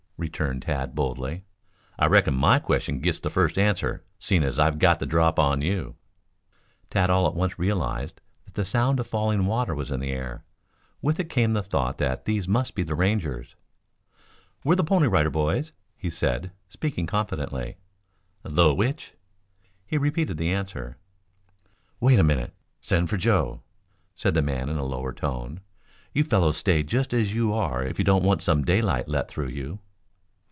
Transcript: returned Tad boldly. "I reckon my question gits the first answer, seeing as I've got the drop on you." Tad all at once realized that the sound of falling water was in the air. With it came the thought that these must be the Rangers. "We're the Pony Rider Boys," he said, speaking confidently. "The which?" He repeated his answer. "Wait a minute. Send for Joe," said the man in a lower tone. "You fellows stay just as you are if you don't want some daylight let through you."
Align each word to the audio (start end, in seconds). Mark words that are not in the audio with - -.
returned 0.17 0.61
Tad 0.61 0.93
boldly. 0.93 1.45
"I 1.97 2.05
reckon 2.05 2.35
my 2.35 2.59
question 2.59 2.99
gits 2.99 3.17
the 3.19 3.31
first 3.31 3.57
answer, 3.57 4.03
seeing 4.19 4.43
as 4.43 4.59
I've 4.59 4.77
got 4.77 4.99
the 4.99 5.07
drop 5.07 5.39
on 5.39 5.63
you." 5.63 5.95
Tad 6.91 7.09
all 7.09 7.25
at 7.25 7.33
once 7.33 7.57
realized 7.57 8.21
that 8.45 8.53
the 8.53 8.63
sound 8.63 8.99
of 8.99 9.07
falling 9.07 9.47
water 9.47 9.73
was 9.73 9.89
in 9.89 9.99
the 9.99 10.11
air. 10.11 10.45
With 11.01 11.19
it 11.19 11.27
came 11.27 11.53
the 11.53 11.63
thought 11.63 11.97
that 11.97 12.25
these 12.25 12.47
must 12.47 12.75
be 12.75 12.83
the 12.83 12.93
Rangers. 12.93 13.55
"We're 14.63 14.75
the 14.75 14.83
Pony 14.83 15.07
Rider 15.07 15.31
Boys," 15.31 15.71
he 15.97 16.11
said, 16.11 16.51
speaking 16.69 17.07
confidently. 17.07 17.77
"The 18.43 18.75
which?" 18.75 19.15
He 19.87 19.97
repeated 19.97 20.37
his 20.37 20.49
answer. 20.53 20.97
"Wait 21.99 22.19
a 22.19 22.23
minute. 22.23 22.53
Send 22.79 23.09
for 23.09 23.17
Joe," 23.17 23.63
said 24.15 24.35
the 24.35 24.43
man 24.43 24.69
in 24.69 24.77
a 24.77 24.85
lower 24.85 25.13
tone. 25.13 25.61
"You 26.13 26.23
fellows 26.23 26.57
stay 26.57 26.83
just 26.83 27.11
as 27.11 27.33
you 27.33 27.55
are 27.55 27.83
if 27.83 27.97
you 27.97 28.05
don't 28.05 28.23
want 28.23 28.43
some 28.43 28.63
daylight 28.63 29.07
let 29.09 29.27
through 29.27 29.47
you." 29.49 29.79